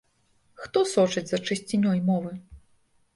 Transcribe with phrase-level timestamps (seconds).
[0.61, 2.33] Хто сочыць за чысцінёй мовы?